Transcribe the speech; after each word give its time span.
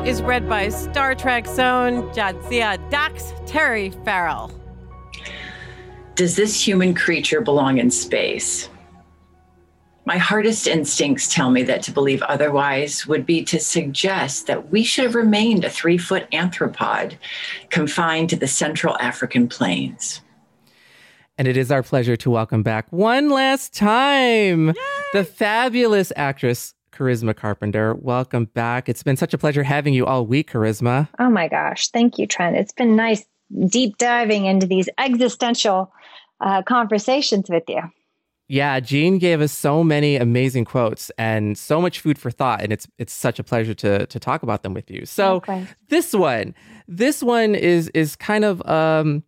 Quote 0.00 0.08
is 0.08 0.22
read 0.22 0.48
by 0.48 0.70
Star 0.70 1.14
Trek's 1.14 1.58
own 1.58 2.08
Jadzia 2.14 2.78
Dax 2.88 3.34
Terry 3.44 3.90
Farrell. 4.02 4.50
Does 6.14 6.36
this 6.36 6.66
human 6.66 6.94
creature 6.94 7.42
belong 7.42 7.76
in 7.76 7.90
space? 7.90 8.70
My 10.06 10.16
hardest 10.16 10.66
instincts 10.66 11.28
tell 11.28 11.50
me 11.50 11.62
that 11.64 11.82
to 11.82 11.92
believe 11.92 12.22
otherwise 12.22 13.06
would 13.06 13.26
be 13.26 13.44
to 13.44 13.60
suggest 13.60 14.46
that 14.46 14.70
we 14.70 14.84
should 14.84 15.04
have 15.04 15.14
remained 15.14 15.66
a 15.66 15.70
three 15.70 15.98
foot 15.98 16.26
anthropoid 16.32 17.18
confined 17.68 18.30
to 18.30 18.36
the 18.36 18.48
Central 18.48 18.96
African 19.00 19.48
plains. 19.48 20.22
And 21.36 21.46
it 21.46 21.58
is 21.58 21.70
our 21.70 21.82
pleasure 21.82 22.16
to 22.16 22.30
welcome 22.30 22.62
back 22.62 22.90
one 22.90 23.28
last 23.28 23.74
time 23.74 24.68
Yay! 24.68 24.74
the 25.12 25.24
fabulous 25.24 26.10
actress 26.16 26.72
Charisma 27.00 27.34
Carpenter. 27.34 27.94
Welcome 27.94 28.44
back. 28.44 28.86
It's 28.86 29.02
been 29.02 29.16
such 29.16 29.32
a 29.32 29.38
pleasure 29.38 29.62
having 29.62 29.94
you 29.94 30.04
all 30.04 30.26
week, 30.26 30.52
Charisma. 30.52 31.08
Oh 31.18 31.30
my 31.30 31.48
gosh. 31.48 31.88
Thank 31.88 32.18
you, 32.18 32.26
Trent. 32.26 32.56
It's 32.56 32.74
been 32.74 32.94
nice 32.94 33.24
deep 33.68 33.96
diving 33.96 34.44
into 34.44 34.66
these 34.66 34.90
existential 34.98 35.90
uh, 36.42 36.62
conversations 36.62 37.48
with 37.48 37.62
you. 37.68 37.80
Yeah, 38.48 38.80
Gene 38.80 39.18
gave 39.18 39.40
us 39.40 39.52
so 39.52 39.82
many 39.82 40.16
amazing 40.16 40.66
quotes 40.66 41.10
and 41.16 41.56
so 41.56 41.80
much 41.80 42.00
food 42.00 42.18
for 42.18 42.30
thought, 42.30 42.60
and 42.60 42.72
it's 42.72 42.86
it's 42.98 43.12
such 43.12 43.38
a 43.38 43.44
pleasure 43.44 43.74
to 43.74 44.06
to 44.06 44.20
talk 44.20 44.42
about 44.42 44.62
them 44.62 44.74
with 44.74 44.90
you. 44.90 45.06
So 45.06 45.36
okay. 45.36 45.66
this 45.88 46.12
one, 46.12 46.54
this 46.86 47.22
one 47.22 47.54
is 47.54 47.88
is 47.94 48.16
kind 48.16 48.44
of 48.44 48.60
um 48.68 49.22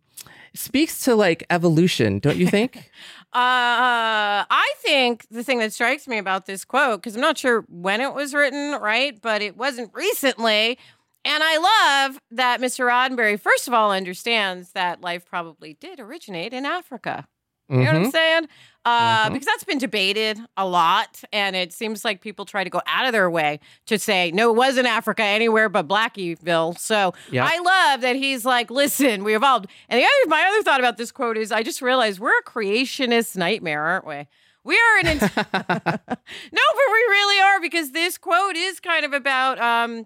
speaks 0.53 0.99
to 1.05 1.15
like 1.15 1.43
evolution, 1.49 2.19
don't 2.19 2.37
you 2.37 2.47
think? 2.47 2.91
Uh, 3.33 4.45
I 4.47 4.73
think 4.77 5.25
the 5.31 5.43
thing 5.43 5.57
that 5.59 5.73
strikes 5.73 6.07
me 6.07 6.19
about 6.19 6.45
this 6.45 6.63
quote, 6.63 7.01
because 7.01 7.15
I'm 7.15 7.21
not 7.21 7.37
sure 7.37 7.65
when 7.67 7.99
it 7.99 8.13
was 8.13 8.33
written, 8.33 8.79
right? 8.79 9.19
But 9.19 9.41
it 9.41 9.57
wasn't 9.57 9.91
recently. 9.93 10.77
And 11.25 11.41
I 11.43 12.05
love 12.05 12.19
that 12.31 12.61
Mr. 12.61 12.85
Roddenberry, 12.85 13.39
first 13.39 13.67
of 13.67 13.73
all, 13.73 13.91
understands 13.91 14.73
that 14.73 15.01
life 15.01 15.25
probably 15.25 15.75
did 15.79 15.99
originate 15.99 16.53
in 16.53 16.65
Africa. 16.65 17.25
You 17.73 17.79
know 17.79 17.85
mm-hmm. 17.85 17.87
what 17.87 17.95
I'm 17.95 18.03
mm-hmm. 18.03 18.11
saying? 18.11 18.47
Uh, 18.85 19.23
mm-hmm. 19.25 19.33
Because 19.33 19.45
that's 19.45 19.63
been 19.63 19.77
debated 19.77 20.39
a 20.57 20.67
lot. 20.67 21.23
And 21.31 21.55
it 21.55 21.71
seems 21.71 22.03
like 22.03 22.21
people 22.21 22.45
try 22.45 22.63
to 22.63 22.69
go 22.69 22.81
out 22.85 23.05
of 23.05 23.13
their 23.13 23.29
way 23.29 23.59
to 23.85 23.97
say, 23.97 24.31
no, 24.31 24.49
it 24.51 24.57
wasn't 24.57 24.87
Africa 24.87 25.23
anywhere 25.23 25.69
but 25.69 25.87
Blackieville. 25.87 26.77
So 26.77 27.13
yep. 27.31 27.49
I 27.49 27.59
love 27.59 28.01
that 28.01 28.15
he's 28.15 28.45
like, 28.45 28.69
listen, 28.69 29.23
we 29.23 29.35
evolved. 29.35 29.67
And 29.89 29.99
the 29.99 30.03
other, 30.03 30.29
my 30.29 30.43
other 30.49 30.63
thought 30.63 30.79
about 30.79 30.97
this 30.97 31.11
quote 31.11 31.37
is 31.37 31.51
I 31.51 31.63
just 31.63 31.81
realized 31.81 32.19
we're 32.19 32.37
a 32.37 32.43
creationist 32.43 33.37
nightmare, 33.37 33.81
aren't 33.83 34.05
we? 34.05 34.27
We 34.65 34.75
are 34.75 34.99
an. 34.99 35.17
no, 35.19 35.29
but 35.29 35.35
we 35.51 37.03
really 37.09 37.41
are 37.41 37.61
because 37.61 37.91
this 37.91 38.17
quote 38.17 38.55
is 38.55 38.79
kind 38.79 39.05
of 39.05 39.13
about. 39.13 39.59
Um, 39.59 40.05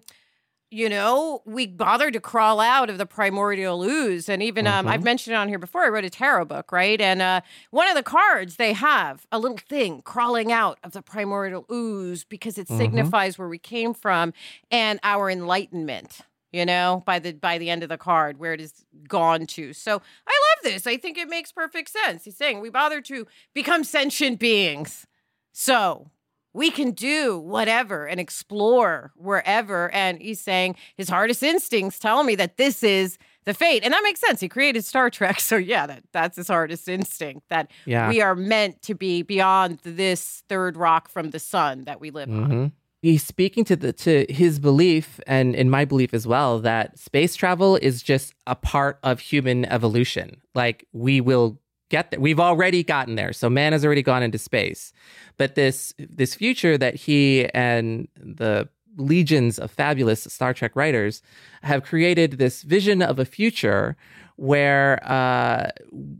you 0.70 0.88
know, 0.88 1.42
we 1.46 1.66
bothered 1.66 2.12
to 2.12 2.20
crawl 2.20 2.60
out 2.60 2.90
of 2.90 2.98
the 2.98 3.06
primordial 3.06 3.82
ooze. 3.82 4.28
And 4.28 4.42
even 4.42 4.66
um, 4.66 4.84
mm-hmm. 4.84 4.88
I've 4.88 5.04
mentioned 5.04 5.34
it 5.34 5.36
on 5.36 5.48
here 5.48 5.58
before. 5.58 5.84
I 5.84 5.88
wrote 5.88 6.04
a 6.04 6.10
tarot 6.10 6.44
book, 6.44 6.72
right? 6.72 7.00
And 7.00 7.22
uh, 7.22 7.40
one 7.70 7.88
of 7.88 7.94
the 7.94 8.02
cards 8.02 8.56
they 8.56 8.74
have 8.74 9.26
a 9.32 9.38
little 9.38 9.56
thing 9.56 10.02
crawling 10.02 10.52
out 10.52 10.78
of 10.84 10.92
the 10.92 11.02
primordial 11.02 11.64
ooze 11.72 12.24
because 12.24 12.58
it 12.58 12.66
mm-hmm. 12.66 12.78
signifies 12.78 13.38
where 13.38 13.48
we 13.48 13.58
came 13.58 13.94
from 13.94 14.32
and 14.70 15.00
our 15.02 15.30
enlightenment. 15.30 16.20
You 16.50 16.64
know, 16.64 17.02
by 17.04 17.18
the 17.18 17.32
by 17.32 17.58
the 17.58 17.68
end 17.68 17.82
of 17.82 17.90
the 17.90 17.98
card, 17.98 18.38
where 18.38 18.54
it 18.54 18.60
is 18.62 18.72
gone 19.06 19.46
to. 19.48 19.74
So 19.74 20.00
I 20.26 20.30
love 20.30 20.72
this. 20.72 20.86
I 20.86 20.96
think 20.96 21.18
it 21.18 21.28
makes 21.28 21.52
perfect 21.52 21.90
sense. 21.90 22.24
He's 22.24 22.38
saying 22.38 22.62
we 22.62 22.70
bother 22.70 23.02
to 23.02 23.26
become 23.52 23.84
sentient 23.84 24.38
beings. 24.38 25.06
So 25.52 26.10
we 26.52 26.70
can 26.70 26.92
do 26.92 27.38
whatever 27.38 28.06
and 28.06 28.18
explore 28.18 29.12
wherever. 29.16 29.90
And 29.92 30.20
he's 30.20 30.40
saying 30.40 30.76
his 30.96 31.08
hardest 31.08 31.42
instincts 31.42 31.98
tell 31.98 32.24
me 32.24 32.34
that 32.36 32.56
this 32.56 32.82
is 32.82 33.18
the 33.44 33.54
fate. 33.54 33.82
And 33.82 33.94
that 33.94 34.02
makes 34.02 34.20
sense. 34.20 34.40
He 34.40 34.48
created 34.48 34.84
Star 34.84 35.10
Trek. 35.10 35.40
So 35.48 35.56
yeah, 35.56 35.86
that, 35.86 36.02
that's 36.12 36.36
his 36.36 36.48
hardest 36.48 36.88
instinct 36.88 37.48
that 37.48 37.70
yeah. 37.86 38.08
we 38.08 38.20
are 38.20 38.34
meant 38.34 38.82
to 38.82 38.94
be 38.94 39.22
beyond 39.22 39.78
this 39.82 40.42
third 40.48 40.76
rock 40.76 41.08
from 41.08 41.30
the 41.30 41.38
sun 41.38 41.84
that 41.84 42.00
we 42.00 42.10
live 42.10 42.28
mm-hmm. 42.28 42.52
on. 42.52 42.72
He's 43.00 43.22
speaking 43.22 43.64
to 43.64 43.76
the 43.76 43.92
to 43.94 44.26
his 44.28 44.58
belief 44.58 45.20
and 45.26 45.54
in 45.54 45.70
my 45.70 45.84
belief 45.84 46.12
as 46.12 46.26
well 46.26 46.58
that 46.60 46.98
space 46.98 47.36
travel 47.36 47.76
is 47.76 48.02
just 48.02 48.34
a 48.46 48.56
part 48.56 48.98
of 49.02 49.20
human 49.20 49.64
evolution. 49.66 50.42
Like 50.54 50.86
we 50.92 51.20
will 51.20 51.58
get 51.88 52.10
there. 52.10 52.20
We've 52.20 52.40
already 52.40 52.82
gotten 52.82 53.14
there. 53.14 53.32
So 53.32 53.48
man 53.48 53.72
has 53.72 53.84
already 53.84 54.02
gone 54.02 54.22
into 54.22 54.38
space. 54.38 54.92
But 55.36 55.54
this 55.54 55.94
this 55.98 56.34
future 56.34 56.76
that 56.78 56.94
he 56.94 57.46
and 57.54 58.08
the 58.16 58.68
legions 58.96 59.58
of 59.58 59.70
fabulous 59.70 60.24
Star 60.24 60.52
Trek 60.52 60.74
writers 60.74 61.22
have 61.62 61.84
created 61.84 62.32
this 62.32 62.62
vision 62.62 63.00
of 63.00 63.18
a 63.18 63.24
future 63.24 63.96
where 64.36 65.00
uh, 65.08 65.70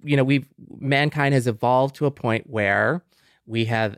you 0.03 0.17
know 0.17 0.25
we've 0.25 0.49
mankind 0.79 1.35
has 1.35 1.47
evolved 1.47 1.95
to 1.97 2.07
a 2.07 2.11
point 2.11 2.49
where 2.49 3.03
we 3.47 3.65
have 3.67 3.97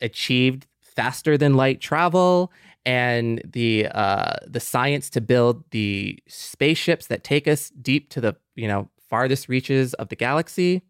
achieved 0.00 0.66
faster 0.80 1.38
than 1.38 1.54
light 1.54 1.80
travel 1.80 2.52
and 2.84 3.40
the 3.44 3.86
uh, 3.88 4.34
the 4.46 4.60
science 4.60 5.08
to 5.10 5.20
build 5.20 5.64
the 5.70 6.18
spaceships 6.26 7.06
that 7.06 7.24
take 7.24 7.46
us 7.46 7.70
deep 7.70 8.10
to 8.10 8.20
the 8.20 8.36
you 8.54 8.66
know 8.66 8.88
farthest 9.08 9.48
reaches 9.48 9.94
of 9.94 10.08
the 10.08 10.16
galaxy 10.16 10.82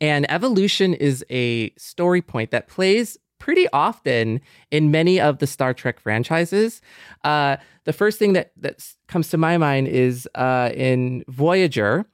and 0.00 0.30
evolution 0.30 0.94
is 0.94 1.24
a 1.30 1.70
story 1.76 2.22
point 2.22 2.50
that 2.50 2.68
plays 2.68 3.18
pretty 3.38 3.66
often 3.72 4.40
in 4.70 4.92
many 4.92 5.20
of 5.20 5.38
the 5.38 5.46
Star 5.48 5.74
Trek 5.74 5.98
franchises. 5.98 6.80
Uh, 7.24 7.56
the 7.84 7.92
first 7.92 8.18
thing 8.18 8.34
that, 8.34 8.52
that 8.56 8.86
comes 9.08 9.30
to 9.30 9.36
my 9.36 9.58
mind 9.58 9.88
is 9.88 10.28
uh, 10.36 10.70
in 10.74 11.24
Voyager, 11.28 12.06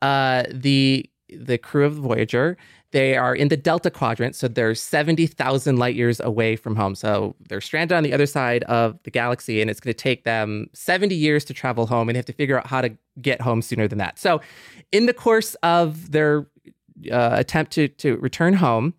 uh, 0.00 0.44
the 0.50 1.08
the 1.28 1.58
crew 1.58 1.84
of 1.84 1.94
Voyager. 1.94 2.56
They 2.92 3.16
are 3.16 3.36
in 3.36 3.48
the 3.48 3.56
Delta 3.56 3.90
Quadrant, 3.90 4.34
so 4.34 4.48
they're 4.48 4.74
70,000 4.74 5.76
light 5.76 5.94
years 5.94 6.18
away 6.18 6.56
from 6.56 6.74
home. 6.74 6.96
So 6.96 7.36
they're 7.48 7.60
stranded 7.60 7.96
on 7.96 8.02
the 8.02 8.12
other 8.12 8.26
side 8.26 8.64
of 8.64 8.98
the 9.04 9.12
galaxy, 9.12 9.60
and 9.60 9.70
it's 9.70 9.78
going 9.78 9.94
to 9.94 10.02
take 10.02 10.24
them 10.24 10.68
70 10.72 11.14
years 11.14 11.44
to 11.44 11.54
travel 11.54 11.86
home, 11.86 12.08
and 12.08 12.16
they 12.16 12.18
have 12.18 12.26
to 12.26 12.32
figure 12.32 12.58
out 12.58 12.66
how 12.66 12.80
to 12.80 12.96
get 13.20 13.40
home 13.40 13.62
sooner 13.62 13.86
than 13.86 13.98
that. 13.98 14.18
So, 14.18 14.40
in 14.90 15.06
the 15.06 15.14
course 15.14 15.54
of 15.62 16.10
their 16.10 16.46
uh, 17.10 17.30
attempt 17.32 17.72
to, 17.72 17.88
to 17.88 18.16
return 18.16 18.54
home, 18.54 18.94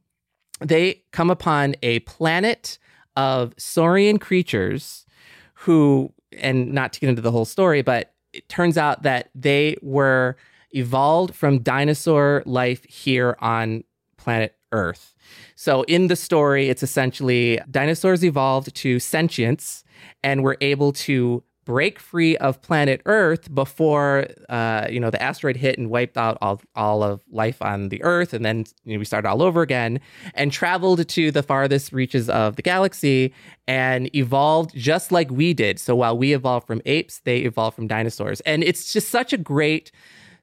they 0.60 1.04
come 1.12 1.30
upon 1.30 1.76
a 1.82 2.00
planet 2.00 2.78
of 3.16 3.54
saurian 3.58 4.20
creatures 4.20 5.06
who, 5.54 6.14
and 6.38 6.72
not 6.72 6.94
to 6.94 7.00
get 7.00 7.10
into 7.10 7.22
the 7.22 7.32
whole 7.32 7.46
story, 7.46 7.82
but 7.82 8.14
it 8.34 8.48
turns 8.48 8.78
out 8.78 9.04
that 9.04 9.30
they 9.36 9.76
were 9.82 10.38
evolved 10.72 11.36
from 11.36 11.60
dinosaur 11.60 12.44
life 12.46 12.86
here 12.86 13.36
on 13.40 13.84
planet 14.18 14.56
Earth. 14.72 15.14
So 15.56 15.84
in 15.84 16.08
the 16.08 16.16
story, 16.16 16.70
it's 16.70 16.84
essentially 16.84 17.60
dinosaurs 17.70 18.24
evolved 18.24 18.74
to 18.76 19.00
sentience 19.00 19.84
and 20.24 20.44
were 20.44 20.58
able 20.62 20.94
to 20.94 21.44
break 21.66 22.00
free 22.00 22.36
of 22.38 22.62
planet 22.62 23.02
Earth 23.06 23.54
before 23.54 24.28
uh, 24.50 24.88
you 24.90 25.00
know 25.00 25.10
the 25.10 25.22
asteroid 25.22 25.56
hit 25.56 25.78
and 25.78 25.90
wiped 25.90 26.18
out 26.18 26.38
all 26.42 26.62
all 26.76 27.04
of 27.04 27.24
life 27.32 27.62
on 27.62 27.90
the 27.90 28.02
Earth, 28.04 28.34
and 28.34 28.44
then 28.44 28.66
you 28.86 28.94
know, 28.94 29.00
we 29.00 29.06
started 29.06 29.28
all 29.28 29.42
over 29.42 29.62
again, 29.62 30.00
and 30.34 30.52
traveled 30.52 31.08
to 31.08 31.32
the 31.32 31.44
farthest 31.44 31.92
reaches 31.92 32.30
of 32.30 32.56
the 32.56 32.62
galaxy 32.62 33.34
and 33.68 34.14
evolved 34.16 34.76
just 34.76 35.12
like 35.12 35.30
we 35.32 35.54
did. 35.54 35.80
So 35.80 35.96
while 35.96 36.18
we 36.18 36.34
evolved 36.34 36.68
from 36.68 36.82
apes, 36.86 37.22
they 37.24 37.40
evolved 37.40 37.76
from 37.76 37.88
dinosaurs, 37.88 38.42
and 38.42 38.64
it's 38.64 38.92
just 38.94 39.10
such 39.10 39.34
a 39.34 39.38
great 39.38 39.92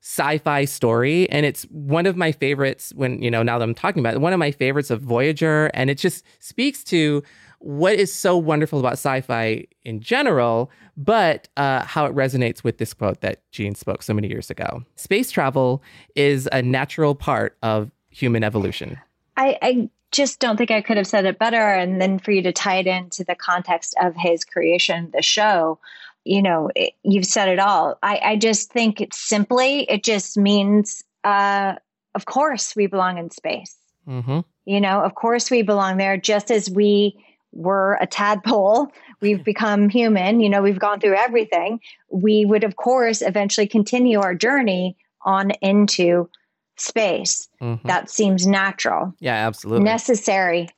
sci-fi 0.00 0.64
story 0.64 1.28
and 1.28 1.44
it's 1.44 1.64
one 1.64 2.06
of 2.06 2.16
my 2.16 2.30
favorites 2.30 2.92
when 2.94 3.20
you 3.20 3.28
know 3.30 3.42
now 3.42 3.58
that 3.58 3.64
I'm 3.64 3.74
talking 3.74 3.98
about 3.98 4.14
it 4.14 4.20
one 4.20 4.32
of 4.32 4.38
my 4.38 4.52
favorites 4.52 4.90
of 4.90 5.00
Voyager 5.00 5.72
and 5.74 5.90
it 5.90 5.98
just 5.98 6.24
speaks 6.38 6.84
to 6.84 7.22
what 7.60 7.94
is 7.94 8.12
so 8.12 8.36
wonderful 8.36 8.78
about 8.78 8.92
sci-fi 8.92 9.66
in 9.82 10.00
general, 10.00 10.70
but 10.96 11.48
uh, 11.56 11.82
how 11.84 12.06
it 12.06 12.14
resonates 12.14 12.62
with 12.62 12.78
this 12.78 12.94
quote 12.94 13.20
that 13.20 13.42
Gene 13.50 13.74
spoke 13.74 14.02
so 14.02 14.14
many 14.14 14.28
years 14.28 14.50
ago. 14.50 14.84
Space 14.96 15.30
travel 15.30 15.82
is 16.14 16.48
a 16.52 16.62
natural 16.62 17.14
part 17.14 17.56
of 17.62 17.90
human 18.10 18.44
evolution. 18.44 18.98
I, 19.36 19.58
I 19.62 19.90
just 20.10 20.40
don't 20.40 20.56
think 20.56 20.70
I 20.70 20.80
could 20.80 20.96
have 20.96 21.06
said 21.06 21.26
it 21.26 21.38
better. 21.38 21.56
And 21.56 22.00
then 22.00 22.18
for 22.18 22.30
you 22.30 22.42
to 22.42 22.52
tie 22.52 22.76
it 22.76 22.86
into 22.86 23.24
the 23.24 23.34
context 23.34 23.94
of 24.00 24.14
his 24.16 24.44
creation, 24.44 25.10
the 25.12 25.22
show, 25.22 25.78
you 26.24 26.42
know, 26.42 26.70
it, 26.74 26.94
you've 27.02 27.26
said 27.26 27.48
it 27.48 27.58
all. 27.58 27.98
I, 28.02 28.20
I 28.24 28.36
just 28.36 28.72
think 28.72 29.00
it's 29.00 29.18
simply, 29.18 29.82
it 29.82 30.02
just 30.02 30.36
means, 30.36 31.02
uh, 31.24 31.74
of 32.14 32.24
course, 32.24 32.74
we 32.74 32.86
belong 32.86 33.18
in 33.18 33.30
space. 33.30 33.76
Mm-hmm. 34.08 34.40
You 34.64 34.80
know, 34.80 35.00
of 35.00 35.14
course, 35.14 35.50
we 35.50 35.62
belong 35.62 35.96
there, 35.98 36.16
just 36.16 36.50
as 36.50 36.70
we 36.70 37.24
we're 37.58 37.94
a 37.94 38.06
tadpole. 38.06 38.92
We've 39.20 39.42
become 39.42 39.88
human. 39.88 40.38
You 40.40 40.48
know, 40.48 40.62
we've 40.62 40.78
gone 40.78 41.00
through 41.00 41.16
everything. 41.16 41.80
We 42.08 42.44
would, 42.44 42.62
of 42.62 42.76
course, 42.76 43.20
eventually 43.20 43.66
continue 43.66 44.20
our 44.20 44.34
journey 44.34 44.96
on 45.22 45.50
into 45.60 46.30
space. 46.76 47.48
Mm-hmm. 47.60 47.86
That 47.88 48.10
seems 48.10 48.46
natural. 48.46 49.12
Yeah, 49.18 49.34
absolutely. 49.34 49.84
Necessary, 49.84 50.68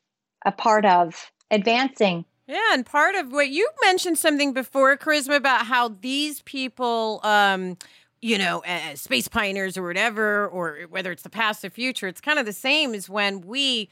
a 0.47 0.53
part 0.53 0.87
of 0.87 1.31
advancing. 1.51 2.25
Yeah, 2.47 2.73
and 2.73 2.85
part 2.85 3.15
of 3.15 3.31
what 3.31 3.51
you 3.51 3.69
mentioned 3.83 4.19
something 4.19 4.55
before, 4.55 4.97
Charisma, 4.97 5.37
about 5.37 5.67
how 5.67 5.89
these 6.01 6.41
people, 6.43 7.21
um, 7.23 7.77
you 8.23 8.39
know, 8.39 8.63
as 8.67 9.03
space 9.03 9.29
pioneers 9.29 9.77
or 9.77 9.87
whatever, 9.87 10.49
or 10.49 10.87
whether 10.89 11.13
it's 11.13 11.23
the 11.23 11.31
past 11.31 11.63
or 11.63 11.71
future, 11.71 12.09
it's 12.09 12.23
kind 12.23 12.39
of 12.39 12.47
the 12.47 12.55
same 12.55 12.95
as 12.95 13.09
when 13.09 13.43
we 13.43 13.91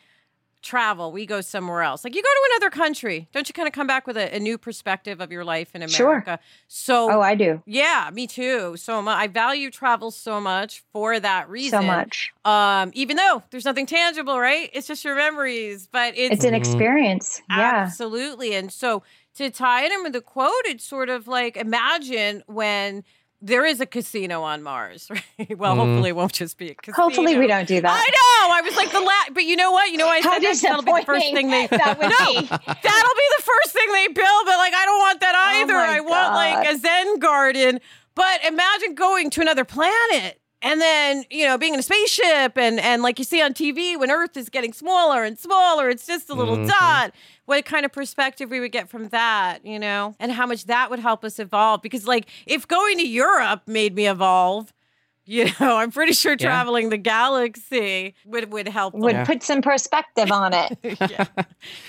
travel, 0.62 1.12
we 1.12 1.26
go 1.26 1.40
somewhere 1.40 1.82
else. 1.82 2.04
Like 2.04 2.14
you 2.14 2.22
go 2.22 2.28
to 2.28 2.50
another 2.56 2.70
country, 2.70 3.28
don't 3.32 3.48
you 3.48 3.52
kind 3.52 3.66
of 3.66 3.72
come 3.72 3.86
back 3.86 4.06
with 4.06 4.16
a, 4.16 4.34
a 4.34 4.38
new 4.38 4.58
perspective 4.58 5.20
of 5.20 5.30
your 5.30 5.44
life 5.44 5.74
in 5.74 5.82
America? 5.82 5.92
Sure. 5.96 6.38
So, 6.68 7.12
oh, 7.12 7.20
I 7.20 7.34
do. 7.34 7.62
Yeah, 7.66 8.10
me 8.12 8.26
too. 8.26 8.76
So 8.76 9.00
much. 9.02 9.16
I 9.16 9.26
value 9.26 9.70
travel 9.70 10.10
so 10.10 10.40
much 10.40 10.82
for 10.92 11.18
that 11.20 11.48
reason. 11.48 11.80
So 11.80 11.86
much. 11.86 12.32
Um, 12.44 12.90
even 12.94 13.16
though 13.16 13.42
there's 13.50 13.64
nothing 13.64 13.86
tangible, 13.86 14.38
right? 14.38 14.70
It's 14.72 14.86
just 14.86 15.04
your 15.04 15.14
memories, 15.16 15.88
but 15.90 16.16
it's 16.16 16.36
it's 16.36 16.44
an 16.44 16.54
experience. 16.54 17.40
Yeah, 17.48 17.84
absolutely. 17.86 18.54
And 18.54 18.72
so 18.72 19.02
to 19.36 19.50
tie 19.50 19.84
it 19.84 19.92
in 19.92 20.02
with 20.02 20.12
the 20.12 20.20
quote, 20.20 20.52
it's 20.64 20.84
sort 20.84 21.08
of 21.08 21.28
like 21.28 21.56
imagine 21.56 22.42
when 22.46 23.04
there 23.40 23.64
is 23.64 23.80
a 23.80 23.86
casino 23.86 24.42
on 24.42 24.62
Mars, 24.62 25.10
right? 25.38 25.58
Well, 25.58 25.74
mm. 25.74 25.78
hopefully 25.78 26.10
it 26.10 26.16
won't 26.16 26.32
just 26.32 26.58
be 26.58 26.70
a 26.70 26.74
casino. 26.74 27.04
Hopefully 27.04 27.38
we 27.38 27.46
don't 27.46 27.68
do 27.68 27.80
that. 27.80 27.90
I 27.90 28.10
know. 28.10 28.54
I 28.54 28.62
was 28.62 28.76
like 28.76 28.90
the 28.90 29.00
last, 29.00 29.34
but 29.34 29.44
you 29.44 29.56
know 29.56 29.70
what? 29.70 29.90
You 29.90 29.98
know, 29.98 30.08
I 30.08 30.20
said 30.20 30.40
that, 30.40 30.58
that'll 30.62 30.82
be 30.82 30.92
the 30.92 31.06
first 31.06 31.32
thing 31.32 31.50
they. 31.50 31.68
That 31.78 31.98
would 31.98 32.08
no, 32.08 32.40
be. 32.40 32.46
that'll 32.48 33.14
be 33.14 33.28
the 33.36 33.42
first 33.42 33.72
thing 33.72 33.92
they 33.92 34.08
build. 34.08 34.46
But 34.46 34.56
like, 34.56 34.74
I 34.74 34.84
don't 34.84 34.98
want 34.98 35.20
that 35.20 35.34
oh 35.36 35.60
either. 35.60 35.74
Oh 35.74 35.78
I 35.78 35.98
God. 35.98 36.08
want 36.08 36.34
like 36.34 36.68
a 36.68 36.78
Zen 36.78 37.18
garden. 37.18 37.80
But 38.14 38.44
imagine 38.44 38.94
going 38.94 39.30
to 39.30 39.40
another 39.40 39.64
planet 39.64 40.40
and 40.62 40.80
then 40.80 41.24
you 41.30 41.46
know 41.46 41.56
being 41.56 41.74
in 41.74 41.80
a 41.80 41.82
spaceship 41.82 42.56
and 42.56 42.80
and 42.80 43.02
like 43.02 43.18
you 43.18 43.24
see 43.24 43.40
on 43.40 43.54
tv 43.54 43.98
when 43.98 44.10
earth 44.10 44.36
is 44.36 44.48
getting 44.48 44.72
smaller 44.72 45.24
and 45.24 45.38
smaller 45.38 45.88
it's 45.88 46.06
just 46.06 46.28
a 46.30 46.34
little 46.34 46.56
mm-hmm. 46.56 46.66
dot. 46.66 47.12
What 47.46 47.64
kind 47.64 47.86
of 47.86 47.92
perspective 47.92 48.50
we 48.50 48.60
would 48.60 48.72
get 48.72 48.88
from 48.88 49.08
that 49.08 49.64
you 49.64 49.78
know 49.78 50.14
and 50.20 50.32
how 50.32 50.46
much 50.46 50.64
that 50.66 50.90
would 50.90 50.98
help 50.98 51.24
us 51.24 51.38
evolve. 51.38 51.82
Because 51.82 52.06
like 52.06 52.28
if 52.46 52.66
going 52.68 52.98
to 52.98 53.06
europe 53.08 53.62
made 53.66 53.94
me 53.94 54.08
evolve 54.08 54.72
you 55.28 55.44
know 55.60 55.76
i'm 55.76 55.90
pretty 55.90 56.14
sure 56.14 56.36
traveling 56.36 56.88
the 56.88 56.96
galaxy 56.96 58.14
would 58.24 58.50
would 58.50 58.66
help 58.66 58.94
would 58.94 59.12
yeah. 59.12 59.24
put 59.24 59.42
some 59.42 59.62
perspective 59.62 60.32
on 60.32 60.52
it. 60.54 60.78
Yeah. 61.10 61.26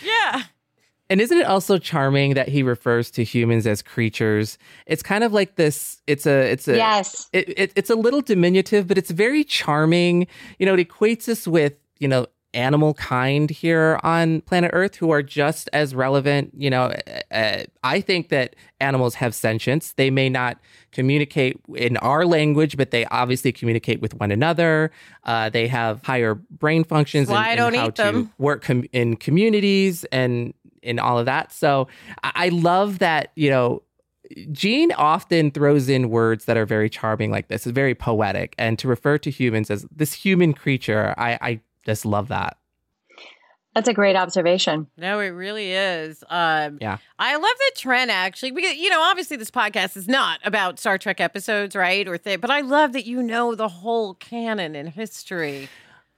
Yeah 0.04 0.44
and 1.10 1.20
isn't 1.20 1.38
it 1.38 1.46
also 1.46 1.78
charming 1.78 2.36
that 2.36 2.48
he 2.48 2.62
refers 2.62 3.10
to 3.12 3.24
humans 3.24 3.66
as 3.66 3.82
creatures? 3.82 4.58
It's 4.86 5.02
kind 5.02 5.24
of 5.24 5.34
like 5.34 5.56
this. 5.56 6.02
It's 6.06 6.26
a. 6.26 6.52
It's 6.52 6.68
a. 6.68 6.76
Yes. 6.76 7.30
It, 7.34 7.50
it, 7.58 7.72
it's 7.76 7.90
a 7.90 7.96
little 7.96 8.22
diminutive, 8.22 8.88
but 8.88 8.98
it's 8.98 9.12
very 9.12 9.44
charming. 9.44 10.28
You 10.60 10.66
know, 10.66 10.76
it 10.76 10.88
equates 10.88 11.28
us 11.28 11.48
with 11.48 11.74
you 12.00 12.08
know 12.08 12.28
animal 12.54 12.96
kind 12.96 13.50
here 13.50 14.00
on 14.04 14.42
planet 14.42 14.72
Earth 14.74 14.96
who 14.96 15.12
are 15.12 15.22
just 15.22 15.70
as 15.74 15.94
relevant. 15.94 16.52
You 16.56 16.70
know, 16.70 16.94
uh, 17.32 17.64
I 17.84 18.02
think 18.02 18.30
that 18.30 18.56
animals 18.80 19.16
have 19.16 19.36
sentience. 19.36 19.94
They 19.94 20.10
may 20.10 20.30
not 20.30 20.60
communicate 20.92 21.60
in 21.76 21.98
our 21.98 22.26
language, 22.26 22.78
but 22.78 22.92
they 22.92 23.06
obviously 23.06 23.52
communicate 23.52 24.02
with 24.02 24.16
one 24.16 24.32
another. 24.32 24.92
Uh, 25.24 25.50
they 25.50 25.68
have 25.68 26.04
higher 26.04 26.36
brain 26.36 26.84
functions 26.84 27.30
and, 27.30 27.38
and 27.60 27.76
how 27.76 27.90
to 27.90 28.02
them. 28.02 28.34
work 28.38 28.64
com- 28.64 28.86
in 28.92 29.16
communities 29.16 30.06
and 30.06 30.54
in 30.82 31.00
all 31.00 31.20
of 31.20 31.26
that. 31.26 31.52
So 31.52 31.88
I 32.24 32.50
love 32.50 33.00
that, 33.00 33.32
you 33.36 33.50
know, 33.50 33.84
Gene 34.52 34.92
often 34.92 35.50
throws 35.52 35.90
in 35.90 36.10
words 36.10 36.46
that 36.46 36.56
are 36.56 36.66
very 36.66 36.90
charming 36.90 37.32
like 37.32 37.48
this. 37.48 37.66
It's 37.66 37.74
very 37.74 37.96
poetic. 37.96 38.54
And 38.58 38.78
to 38.80 38.88
refer 38.88 39.18
to 39.18 39.32
humans 39.32 39.72
as 39.72 39.88
this 39.92 40.14
human 40.14 40.54
creature, 40.54 41.16
I, 41.18 41.40
I 41.42 41.62
just 41.86 42.06
love 42.06 42.28
that. 42.28 42.58
That's 43.76 43.88
a 43.88 43.94
great 43.94 44.16
observation. 44.16 44.88
No, 44.98 45.20
it 45.20 45.28
really 45.28 45.72
is. 45.72 46.24
Um, 46.28 46.80
yeah, 46.82 46.98
I 47.20 47.36
love 47.36 47.44
that 47.44 47.72
Trent. 47.76 48.10
Actually, 48.10 48.52
because 48.52 48.76
you 48.76 48.90
know, 48.90 49.02
obviously, 49.02 49.38
this 49.38 49.52
podcast 49.52 49.96
is 49.96 50.08
not 50.08 50.40
about 50.44 50.80
Star 50.80 50.98
Trek 50.98 51.22
episodes, 51.22 51.76
right? 51.76 52.08
Or 52.08 52.18
th- 52.18 52.42
but 52.42 52.50
I 52.50 52.62
love 52.62 52.94
that 52.94 53.06
you 53.06 53.22
know 53.22 53.54
the 53.54 53.68
whole 53.68 54.16
canon 54.16 54.76
and 54.76 54.90
history. 54.90 55.70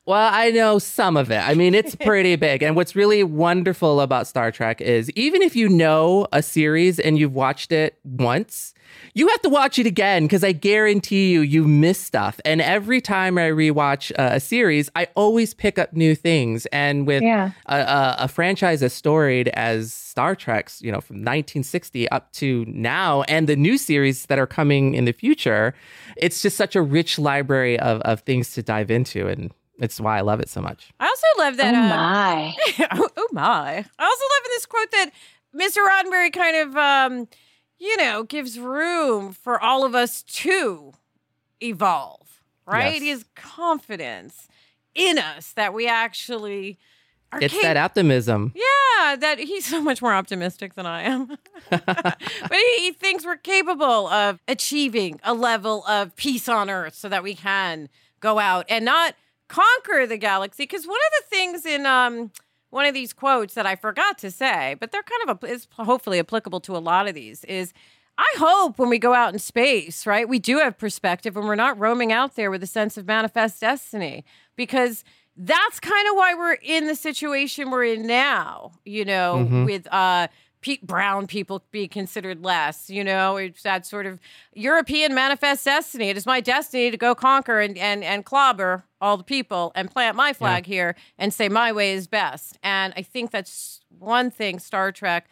Well, 0.06 0.30
I 0.34 0.50
know 0.50 0.80
some 0.80 1.16
of 1.16 1.30
it. 1.30 1.38
I 1.38 1.54
mean, 1.54 1.76
it's 1.76 1.96
pretty 2.06 2.36
big. 2.36 2.64
And 2.64 2.76
what's 2.76 2.96
really 2.96 3.24
wonderful 3.24 4.02
about 4.02 4.28
Star 4.28 4.52
Trek 4.52 4.82
is 4.82 5.12
even 5.12 5.42
if 5.42 5.56
you 5.56 5.70
know 5.70 6.28
a 6.32 6.42
series 6.42 7.00
and 7.00 7.20
you've 7.20 7.34
watched 7.34 7.72
it 7.72 8.00
once, 8.04 8.74
you 9.14 9.28
have 9.28 9.42
to 9.42 9.50
watch 9.50 9.78
it 9.78 9.86
again 9.86 10.24
because 10.24 10.44
I 10.44 10.54
guarantee 10.54 11.32
you, 11.32 11.42
you 11.42 11.64
miss 11.66 12.00
stuff. 12.00 12.40
And 12.46 12.62
every 12.62 13.00
time 13.00 13.38
I 13.38 13.50
rewatch 13.50 14.12
uh, 14.18 14.32
a 14.34 14.40
series, 14.40 14.90
I 14.96 15.08
always 15.16 15.54
pick 15.54 15.78
up 15.78 15.94
new 15.94 16.16
things. 16.16 16.66
And 16.68 17.06
with 17.06 17.22
yeah. 17.22 17.52
a, 17.68 17.76
a, 17.76 18.16
a, 18.20 18.28
franchise 18.28 18.82
as 18.82 18.94
storied 18.94 19.50
as 19.50 19.94
Star 19.94 20.36
Trek's, 20.36 20.82
you 20.82 20.92
know, 20.92 21.02
from 21.02 21.18
1960 21.18 22.10
up 22.10 22.32
to 22.34 22.66
now, 22.68 23.22
and 23.24 23.48
the 23.48 23.56
new 23.56 23.78
series 23.78 24.26
that 24.26 24.40
are 24.40 24.48
coming 24.48 24.96
in 24.96 25.06
the 25.06 25.14
future, 25.14 25.74
it's 26.18 26.42
just 26.42 26.58
such 26.58 26.76
a 26.76 26.82
rich 26.82 27.20
library 27.20 27.78
of, 27.80 28.02
of 28.02 28.22
things 28.22 28.52
to 28.54 28.64
dive 28.64 28.90
into. 28.90 29.28
And 29.28 29.52
it's 29.82 30.00
why 30.00 30.20
I 30.20 30.22
love 30.22 30.40
it 30.40 30.48
so 30.48 30.62
much. 30.62 30.90
I 31.00 31.08
also 31.08 31.26
love 31.40 31.58
that. 31.58 31.74
Oh 31.74 31.78
uh, 31.78 31.90
my! 31.90 32.56
oh, 32.92 33.10
oh, 33.18 33.28
my! 33.32 33.84
I 34.00 34.04
also 34.04 34.24
love 34.24 34.46
in 34.46 34.52
this 34.52 34.66
quote 34.68 34.92
that 34.92 35.10
Mr. 35.56 35.86
Roddenberry 35.86 36.32
kind 36.32 36.56
of, 36.56 36.78
um, 36.78 37.28
you 37.80 37.98
know, 37.98 38.24
gives 38.24 38.60
room 38.60 39.34
for 39.34 39.60
all 39.60 39.84
of 39.84 39.96
us 39.96 40.22
to 40.22 40.94
evolve. 41.62 42.44
Right? 42.68 42.94
Yes. 42.94 43.02
He 43.02 43.10
has 43.10 43.26
confidence 43.36 44.48
in 44.94 45.18
us 45.18 45.52
that 45.54 45.74
we 45.74 45.88
actually. 45.88 46.78
it's 47.34 47.52
cap- 47.52 47.64
that 47.64 47.78
optimism. 47.78 48.54
Yeah, 48.56 49.16
that 49.16 49.40
he's 49.40 49.66
so 49.66 49.82
much 49.82 50.00
more 50.00 50.14
optimistic 50.14 50.76
than 50.76 50.86
I 50.86 51.02
am. 51.02 51.38
but 51.72 52.52
he, 52.52 52.78
he 52.78 52.92
thinks 52.92 53.26
we're 53.26 53.36
capable 53.36 54.08
of 54.08 54.40
achieving 54.48 55.20
a 55.24 55.34
level 55.34 55.84
of 55.88 56.16
peace 56.16 56.48
on 56.48 56.70
earth 56.70 56.94
so 56.94 57.10
that 57.10 57.24
we 57.24 57.34
can 57.34 57.90
go 58.20 58.38
out 58.38 58.68
and 58.70 58.86
not 58.86 59.16
conquer 59.52 60.08
the 60.08 60.18
galaxy. 60.18 60.64
Because 60.64 60.88
one 60.88 60.98
of 60.98 61.24
the 61.24 61.36
things 61.36 61.66
in 61.66 61.86
um, 61.86 62.32
one 62.70 62.86
of 62.86 62.94
these 62.94 63.14
quotes 63.14 63.54
that 63.56 63.66
I 63.66 63.76
forgot 63.76 64.18
to 64.20 64.32
say, 64.32 64.76
but 64.80 64.92
they're 64.92 65.04
kind 65.04 65.30
of 65.30 65.44
a, 65.44 65.48
is 65.48 65.68
hopefully 65.74 66.20
applicable 66.20 66.62
to 66.62 66.76
a 66.76 66.80
lot 66.80 67.08
of 67.08 67.16
these 67.16 67.44
is. 67.46 67.74
I 68.18 68.34
hope 68.38 68.78
when 68.78 68.90
we 68.90 69.00
go 69.00 69.14
out 69.14 69.34
in 69.34 69.40
space, 69.40 70.06
right, 70.06 70.28
we 70.28 70.38
do 70.38 70.60
have 70.60 70.78
perspective 70.78 71.38
and 71.38 71.48
we're 71.48 71.56
not 71.56 71.80
roaming 71.80 72.12
out 72.12 72.36
there 72.36 72.52
with 72.52 72.62
a 72.62 72.68
sense 72.68 72.98
of 72.98 73.08
manifest 73.08 73.62
destiny 73.62 74.26
because 74.56 75.04
that's 75.38 75.80
kind 75.80 76.08
of 76.10 76.16
why 76.16 76.36
we're 76.36 76.58
in 76.62 76.88
the 76.88 76.94
situation 76.94 77.72
we're 77.72 77.86
in 77.86 78.06
now, 78.06 78.74
you 78.86 79.06
know, 79.06 79.38
mm-hmm. 79.40 79.66
with 79.66 79.88
uh 79.92 80.28
brown 80.84 81.28
people 81.28 81.64
be 81.72 81.88
considered 81.88 82.44
less. 82.44 82.90
You 82.90 83.04
know, 83.04 83.38
it's 83.38 83.64
that 83.64 83.86
sort 83.86 84.06
of 84.06 84.20
European 84.54 85.14
manifest 85.14 85.66
destiny. 85.66 86.10
It 86.10 86.18
is 86.18 86.26
my 86.26 86.42
destiny 86.42 86.92
to 86.92 86.98
go 86.98 87.16
conquer 87.16 87.60
and 87.60 87.78
and 87.78 88.04
and 88.04 88.26
clobber 88.26 88.84
all 89.00 89.18
the 89.18 89.24
people 89.24 89.72
and 89.76 89.90
plant 89.90 90.16
my 90.16 90.34
flag 90.34 90.68
yeah. 90.68 90.74
here 90.76 90.96
and 91.18 91.34
say 91.34 91.50
my 91.50 91.72
way 91.72 91.94
is 91.94 92.08
best. 92.08 92.58
And 92.64 92.94
I 92.96 93.02
think 93.02 93.32
that's 93.32 93.82
one 93.90 94.30
thing 94.32 94.60
Star 94.60 94.92
Trek 94.92 95.28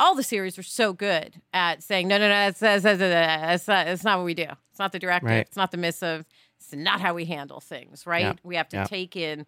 all 0.00 0.14
the 0.14 0.22
series 0.22 0.58
are 0.58 0.62
so 0.62 0.92
good 0.92 1.40
at 1.52 1.82
saying, 1.82 2.08
no, 2.08 2.18
no, 2.18 2.28
no, 2.28 2.34
that's, 2.34 2.60
that's, 2.60 2.82
that's, 2.82 2.98
that's, 2.98 3.68
not, 3.68 3.86
that's 3.86 4.04
not 4.04 4.18
what 4.18 4.24
we 4.24 4.34
do. 4.34 4.46
It's 4.70 4.78
not 4.78 4.92
the 4.92 4.98
directive. 4.98 5.30
Right. 5.30 5.46
It's 5.46 5.56
not 5.56 5.70
the 5.70 5.76
missive. 5.76 6.26
It's 6.58 6.72
not 6.72 7.00
how 7.00 7.14
we 7.14 7.26
handle 7.26 7.60
things, 7.60 8.06
right? 8.06 8.22
Yeah. 8.22 8.32
We 8.42 8.56
have 8.56 8.68
to 8.70 8.78
Yeah. 8.78 8.84
take 8.84 9.16
in 9.16 9.46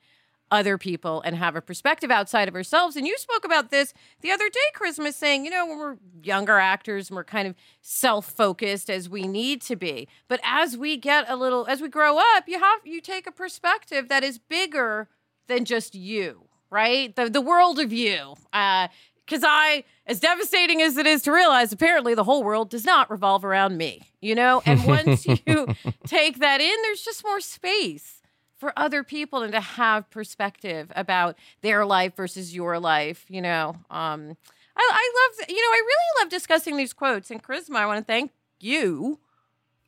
other 0.50 0.78
people 0.78 1.20
and 1.22 1.36
have 1.36 1.56
a 1.56 1.60
perspective 1.60 2.10
outside 2.10 2.48
of 2.48 2.54
ourselves. 2.54 2.96
And 2.96 3.06
you 3.06 3.16
spoke 3.18 3.44
about 3.44 3.70
this 3.70 3.92
the 4.20 4.30
other 4.30 4.48
day, 4.48 4.60
Charisma, 4.74 5.12
saying, 5.12 5.44
you 5.44 5.50
know, 5.50 5.66
when 5.66 5.78
we're 5.78 5.96
younger 6.22 6.58
actors 6.58 7.08
and 7.08 7.16
we're 7.16 7.24
kind 7.24 7.48
of 7.48 7.54
self 7.80 8.26
focused 8.26 8.88
as 8.88 9.08
we 9.08 9.26
need 9.26 9.60
to 9.62 9.76
be. 9.76 10.08
But 10.28 10.40
as 10.44 10.76
we 10.76 10.96
get 10.96 11.28
a 11.28 11.36
little, 11.36 11.66
as 11.66 11.80
we 11.80 11.88
grow 11.88 12.18
up, 12.18 12.44
you 12.46 12.58
have, 12.58 12.80
you 12.84 13.00
take 13.00 13.26
a 13.26 13.32
perspective 13.32 14.08
that 14.08 14.22
is 14.22 14.38
bigger 14.38 15.08
than 15.48 15.64
just 15.64 15.94
you, 15.94 16.46
right? 16.70 17.14
The, 17.14 17.28
the 17.28 17.40
world 17.40 17.78
of 17.78 17.92
you. 17.92 18.34
Uh, 18.52 18.88
because 19.24 19.42
I, 19.44 19.82
as 20.06 20.20
devastating 20.20 20.80
as 20.80 20.96
it 20.96 21.04
is 21.04 21.22
to 21.22 21.32
realize, 21.32 21.72
apparently 21.72 22.14
the 22.14 22.22
whole 22.22 22.44
world 22.44 22.70
does 22.70 22.84
not 22.84 23.10
revolve 23.10 23.44
around 23.44 23.76
me, 23.76 24.02
you 24.20 24.36
know? 24.36 24.62
And 24.64 24.84
once 24.84 25.26
you 25.46 25.66
take 26.06 26.38
that 26.38 26.60
in, 26.60 26.82
there's 26.82 27.02
just 27.02 27.24
more 27.24 27.40
space 27.40 28.22
for 28.56 28.72
other 28.76 29.02
people 29.02 29.42
and 29.42 29.52
to 29.52 29.60
have 29.60 30.08
perspective 30.10 30.90
about 30.96 31.36
their 31.60 31.84
life 31.84 32.16
versus 32.16 32.54
your 32.54 32.78
life, 32.78 33.24
you 33.28 33.42
know? 33.42 33.76
Um, 33.90 34.36
I, 34.76 34.90
I 34.92 35.12
love, 35.38 35.48
you 35.48 35.56
know, 35.56 35.70
I 35.72 35.82
really 35.84 36.22
love 36.22 36.30
discussing 36.30 36.76
these 36.76 36.92
quotes. 36.92 37.30
And 37.30 37.42
Charisma, 37.42 37.76
I 37.76 37.86
want 37.86 37.98
to 37.98 38.04
thank 38.04 38.32
you 38.60 39.18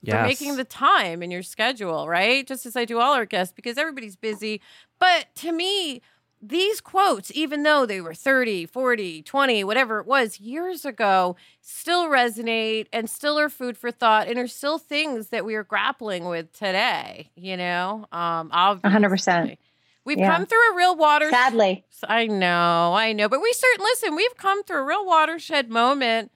for 0.04 0.22
making 0.22 0.56
the 0.56 0.64
time 0.64 1.22
in 1.22 1.30
your 1.30 1.42
schedule, 1.42 2.08
right? 2.08 2.46
Just 2.46 2.66
as 2.66 2.76
I 2.76 2.84
do 2.84 3.00
all 3.00 3.14
our 3.14 3.26
guests, 3.26 3.52
because 3.54 3.78
everybody's 3.78 4.16
busy. 4.16 4.60
But 4.98 5.34
to 5.36 5.52
me, 5.52 6.02
these 6.40 6.80
quotes, 6.80 7.30
even 7.34 7.62
though 7.64 7.84
they 7.86 8.00
were 8.00 8.14
30, 8.14 8.66
40, 8.66 9.22
20, 9.22 9.64
whatever 9.64 9.98
it 10.00 10.06
was 10.06 10.40
years 10.40 10.84
ago, 10.84 11.36
still 11.60 12.06
resonate 12.08 12.86
and 12.92 13.10
still 13.10 13.38
are 13.38 13.48
food 13.48 13.76
for 13.76 13.90
thought 13.90 14.28
and 14.28 14.38
are 14.38 14.46
still 14.46 14.78
things 14.78 15.28
that 15.28 15.44
we 15.44 15.54
are 15.54 15.64
grappling 15.64 16.26
with 16.26 16.52
today, 16.52 17.30
you 17.34 17.56
know? 17.56 18.06
Um, 18.12 18.50
obviously. 18.52 18.88
100%. 18.90 19.58
We've 20.04 20.18
Yeah. 20.18 20.34
come 20.34 20.46
through 20.46 20.72
a 20.72 20.76
real 20.76 20.96
water 20.96 21.28
Sadly. 21.30 21.84
I 22.08 22.26
know, 22.26 22.94
I 22.94 23.12
know, 23.12 23.28
but 23.28 23.40
we 23.42 23.52
certainly, 23.52 23.90
listen. 23.90 24.14
We've 24.16 24.36
come 24.36 24.62
through 24.64 24.78
a 24.78 24.84
real 24.84 25.04
watershed 25.04 25.68
moment 25.70 26.30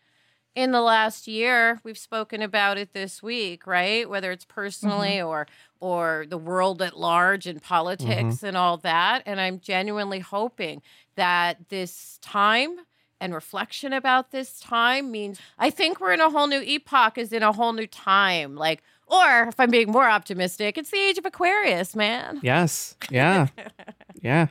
in 0.54 0.72
the 0.72 0.82
last 0.82 1.26
year. 1.26 1.80
We've 1.84 1.96
spoken 1.96 2.42
about 2.42 2.76
it 2.76 2.92
this 2.92 3.22
week, 3.22 3.66
right? 3.66 4.08
Whether 4.10 4.32
it's 4.32 4.44
personally 4.44 5.20
or 5.22 5.46
or 5.82 6.26
the 6.28 6.38
world 6.38 6.80
at 6.80 6.96
large 6.96 7.44
and 7.44 7.58
mm-hmm. 7.58 7.74
politics 7.74 8.44
and 8.44 8.56
all 8.56 8.76
that. 8.76 9.20
And 9.26 9.40
I'm 9.40 9.58
genuinely 9.58 10.20
hoping 10.20 10.80
that 11.16 11.68
this 11.70 12.20
time 12.22 12.78
and 13.20 13.34
reflection 13.34 13.92
about 13.92 14.30
this 14.30 14.60
time 14.60 15.10
means 15.10 15.40
I 15.58 15.70
think 15.70 16.00
we're 16.00 16.12
in 16.12 16.20
a 16.20 16.30
whole 16.30 16.46
new 16.46 16.62
epoch, 16.62 17.18
is 17.18 17.32
in 17.32 17.42
a 17.42 17.52
whole 17.52 17.72
new 17.72 17.88
time. 17.88 18.54
Like, 18.54 18.80
or 19.08 19.48
if 19.48 19.58
I'm 19.58 19.70
being 19.70 19.90
more 19.90 20.08
optimistic, 20.08 20.78
it's 20.78 20.90
the 20.90 20.98
age 20.98 21.18
of 21.18 21.26
Aquarius, 21.26 21.96
man. 21.96 22.38
Yes. 22.44 22.96
Yeah. 23.10 23.48
yeah. 24.22 24.46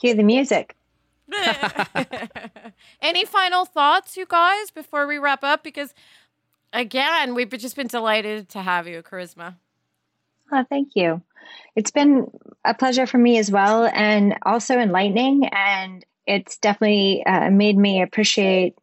Cue 0.00 0.14
the 0.14 0.24
music. 0.24 0.74
Any 3.00 3.24
final 3.24 3.64
thoughts, 3.64 4.16
you 4.16 4.26
guys, 4.26 4.72
before 4.72 5.06
we 5.06 5.18
wrap 5.18 5.44
up? 5.44 5.62
Because 5.62 5.94
again, 6.72 7.36
we've 7.36 7.50
just 7.50 7.76
been 7.76 7.86
delighted 7.86 8.48
to 8.50 8.62
have 8.62 8.88
you, 8.88 9.02
Charisma. 9.02 9.54
Oh, 10.52 10.64
thank 10.68 10.90
you. 10.94 11.22
It's 11.74 11.90
been 11.90 12.26
a 12.64 12.74
pleasure 12.74 13.06
for 13.06 13.18
me 13.18 13.38
as 13.38 13.50
well, 13.50 13.90
and 13.92 14.36
also 14.42 14.78
enlightening. 14.78 15.46
And 15.46 16.04
it's 16.26 16.58
definitely 16.58 17.24
uh, 17.26 17.50
made 17.50 17.76
me 17.76 18.02
appreciate 18.02 18.74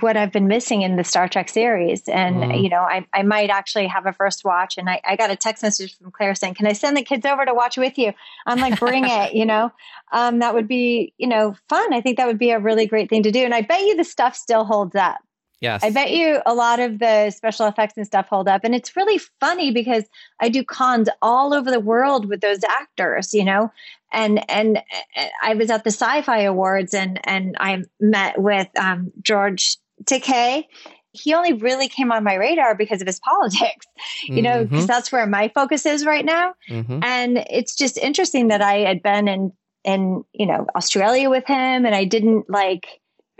what 0.00 0.16
I've 0.16 0.32
been 0.32 0.48
missing 0.48 0.82
in 0.82 0.96
the 0.96 1.04
Star 1.04 1.28
Trek 1.28 1.50
series. 1.50 2.08
And, 2.08 2.36
Mhm. 2.36 2.62
you 2.62 2.68
know, 2.70 2.80
I, 2.80 3.06
I 3.12 3.22
might 3.22 3.50
actually 3.50 3.86
have 3.88 4.06
a 4.06 4.12
first 4.12 4.42
watch. 4.42 4.78
And 4.78 4.88
I, 4.88 5.00
I 5.04 5.16
got 5.16 5.30
a 5.30 5.36
text 5.36 5.62
message 5.62 5.98
from 5.98 6.10
Claire 6.10 6.34
saying, 6.34 6.54
Can 6.54 6.66
I 6.66 6.72
send 6.72 6.96
the 6.96 7.02
kids 7.02 7.26
over 7.26 7.44
to 7.44 7.52
watch 7.52 7.76
with 7.76 7.98
you? 7.98 8.14
I'm 8.46 8.58
like, 8.58 8.78
Bring 8.80 9.04
it, 9.06 9.34
you 9.34 9.44
know? 9.44 9.70
Um, 10.10 10.38
that 10.38 10.54
would 10.54 10.66
be, 10.66 11.12
you 11.18 11.26
know, 11.26 11.54
fun. 11.68 11.92
I 11.92 12.00
think 12.00 12.16
that 12.16 12.26
would 12.26 12.38
be 12.38 12.50
a 12.52 12.58
really 12.58 12.86
great 12.86 13.10
thing 13.10 13.22
to 13.24 13.30
do. 13.30 13.44
And 13.44 13.54
I 13.54 13.60
bet 13.60 13.82
you 13.82 13.96
the 13.96 14.04
stuff 14.04 14.34
still 14.34 14.64
holds 14.64 14.96
up. 14.96 15.18
Yes. 15.62 15.84
I 15.84 15.90
bet 15.90 16.10
you 16.10 16.40
a 16.44 16.52
lot 16.54 16.80
of 16.80 16.98
the 16.98 17.30
special 17.30 17.66
effects 17.68 17.94
and 17.96 18.04
stuff 18.04 18.26
hold 18.28 18.48
up. 18.48 18.62
And 18.64 18.74
it's 18.74 18.96
really 18.96 19.18
funny 19.38 19.70
because 19.70 20.04
I 20.40 20.48
do 20.48 20.64
cons 20.64 21.08
all 21.22 21.54
over 21.54 21.70
the 21.70 21.78
world 21.78 22.28
with 22.28 22.40
those 22.40 22.64
actors, 22.64 23.32
you 23.32 23.44
know? 23.44 23.70
And 24.12 24.44
and 24.50 24.78
uh, 24.78 25.24
I 25.40 25.54
was 25.54 25.70
at 25.70 25.84
the 25.84 25.90
Sci-Fi 25.92 26.40
Awards 26.40 26.92
and 26.94 27.20
and 27.24 27.56
I 27.60 27.84
met 28.00 28.42
with 28.42 28.66
um, 28.76 29.12
George 29.22 29.76
Takei. 30.04 30.64
He 31.12 31.32
only 31.32 31.52
really 31.52 31.88
came 31.88 32.10
on 32.10 32.24
my 32.24 32.34
radar 32.34 32.74
because 32.74 33.00
of 33.00 33.06
his 33.06 33.20
politics, 33.28 33.86
you 34.24 34.42
know, 34.42 34.64
because 34.64 34.84
Mhm. 34.84 34.88
that's 34.88 35.12
where 35.12 35.26
my 35.26 35.46
focus 35.54 35.86
is 35.86 36.04
right 36.04 36.24
now. 36.24 36.54
Mhm. 36.68 37.04
And 37.04 37.38
it's 37.48 37.76
just 37.76 37.98
interesting 37.98 38.48
that 38.48 38.62
I 38.62 38.78
had 38.78 39.00
been 39.00 39.28
in 39.28 39.52
in 39.84 40.24
you 40.32 40.46
know 40.46 40.66
Australia 40.74 41.30
with 41.30 41.46
him, 41.46 41.86
and 41.86 41.94
I 41.94 42.04
didn't 42.04 42.50
like 42.50 42.86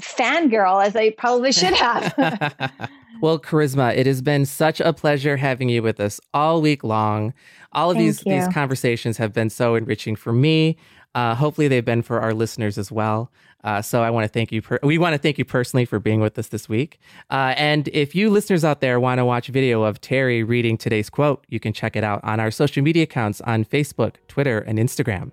fangirl 0.01 0.85
as 0.85 0.97
I 0.97 1.11
probably 1.11 1.53
should 1.53 1.75
have. 1.75 2.15
well, 3.21 3.39
Charisma, 3.39 3.97
it 3.97 4.07
has 4.07 4.23
been 4.23 4.47
such 4.47 4.81
a 4.81 4.93
pleasure 4.93 5.37
having 5.37 5.69
you 5.69 5.83
with 5.83 6.01
us 6.01 6.21
all 6.33 6.61
week 6.61 6.85
long. 6.85 7.35
All 7.73 7.91
of 7.91 7.97
Thank 7.97 8.07
these 8.07 8.21
these 8.21 8.49
conversations 8.49 9.17
have 9.17 9.33
been 9.33 9.51
so 9.51 9.75
enriching 9.75 10.17
for 10.17 10.33
me. 10.33 10.77
Uh, 11.15 11.35
hopefully, 11.35 11.69
they've 11.69 11.85
been 11.85 12.03
for 12.03 12.21
our 12.21 12.33
listeners 12.33 12.79
as 12.79 12.91
well. 12.91 13.31
Uh, 13.65 13.81
so 13.81 14.03
I 14.03 14.11
want 14.11 14.25
to 14.25 14.29
thank 14.29 14.51
you. 14.51 14.61
Per- 14.61 14.81
we 14.83 14.99
want 14.99 15.15
to 15.15 15.19
thank 15.19 15.39
you 15.39 15.45
personally 15.45 15.85
for 15.85 16.01
being 16.01 16.21
with 16.21 16.37
us 16.39 16.49
this 16.49 16.69
week. 16.69 16.99
Uh, 17.31 17.55
and 17.57 17.89
if 17.89 18.15
you 18.15 18.29
listeners 18.29 18.65
out 18.65 18.81
there 18.81 18.99
want 18.99 19.19
to 19.19 19.25
watch 19.25 19.49
video 19.49 19.85
of 19.85 20.01
Terry 20.01 20.43
reading 20.43 20.77
today's 20.77 21.09
quote, 21.09 21.45
you 21.49 21.61
can 21.61 21.73
check 21.73 21.95
it 21.95 22.03
out 22.03 22.23
on 22.25 22.41
our 22.41 22.51
social 22.51 22.83
media 22.83 23.05
accounts 23.05 23.41
on 23.43 23.65
Facebook, 23.65 24.17
Twitter, 24.27 24.59
and 24.59 24.79
Instagram. 24.79 25.31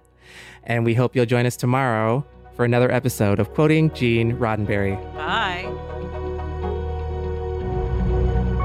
And 0.63 0.85
we 0.85 0.93
hope 0.93 1.15
you'll 1.15 1.25
join 1.25 1.47
us 1.47 1.55
tomorrow 1.55 2.23
for 2.59 2.65
another 2.65 2.91
episode 2.91 3.39
of 3.39 3.53
Quoting 3.53 3.89
Gene 3.93 4.35
Roddenberry. 4.35 4.97
Bye. 5.13 5.63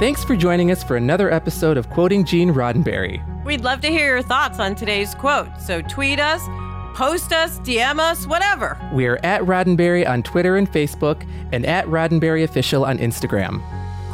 Thanks 0.01 0.25
for 0.25 0.35
joining 0.35 0.73
us 0.73 0.83
for 0.83 0.97
another 0.97 1.33
episode 1.33 1.77
of 1.77 1.89
Quoting 1.91 2.25
Gene 2.25 2.53
Roddenberry. 2.53 3.23
We'd 3.45 3.61
love 3.61 3.81
to 3.83 3.87
hear 3.87 4.15
your 4.15 4.23
thoughts 4.23 4.59
on 4.59 4.75
today's 4.75 5.15
quote. 5.15 5.47
So 5.61 5.81
tweet 5.81 6.19
us, 6.19 6.43
post 6.97 7.33
us, 7.33 7.61
DM 7.61 8.01
us, 8.01 8.27
whatever. 8.27 8.77
We're 8.93 9.21
at 9.23 9.43
Roddenberry 9.43 10.09
on 10.09 10.25
Twitter 10.25 10.57
and 10.57 10.69
Facebook, 10.69 11.25
and 11.53 11.65
at 11.65 11.87
Roddenberry 11.87 12.43
Official 12.43 12.85
on 12.85 12.99
Instagram. 12.99 13.63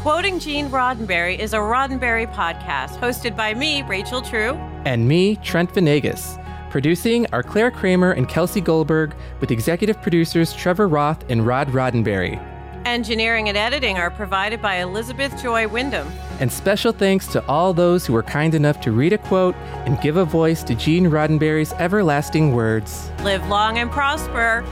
Quoting 0.02 0.40
Gene 0.40 0.68
Roddenberry 0.68 1.38
is 1.38 1.54
a 1.54 1.58
Roddenberry 1.58 2.30
podcast 2.34 2.99
hosted 2.99 3.34
by 3.34 3.54
me, 3.54 3.82
Rachel 3.84 4.20
True. 4.20 4.52
And 4.84 5.08
me, 5.08 5.37
Trent 5.37 5.72
Venegas. 5.72 6.37
Producing 6.71 7.27
are 7.33 7.43
Claire 7.43 7.73
Kramer 7.73 8.12
and 8.12 8.29
Kelsey 8.29 8.61
Goldberg, 8.61 9.12
with 9.41 9.50
executive 9.50 10.00
producers 10.00 10.53
Trevor 10.53 10.87
Roth 10.87 11.29
and 11.29 11.45
Rod 11.45 11.67
Roddenberry. 11.71 12.41
Engineering 12.87 13.49
and 13.49 13.59
editing 13.59 13.99
are 13.99 14.09
provided 14.09 14.62
by 14.62 14.77
Elizabeth 14.77 15.37
Joy 15.43 15.67
Wyndham. 15.67 16.07
And 16.39 16.50
special 16.50 16.93
thanks 16.93 17.27
to 17.33 17.45
all 17.47 17.75
those 17.75 18.07
who 18.07 18.12
were 18.12 18.23
kind 18.23 18.55
enough 18.55 18.81
to 18.83 18.93
read 18.93 19.12
a 19.12 19.19
quote 19.19 19.57
and 19.85 20.00
give 20.00 20.17
a 20.17 20.25
voice 20.25 20.62
to 20.62 20.77
Gene 20.77 21.07
Roddenberry's 21.07 21.73
everlasting 21.73 22.55
words. 22.55 23.11
Live 23.25 23.45
long 23.49 23.79
and 23.79 23.91
prosper. 23.91 24.65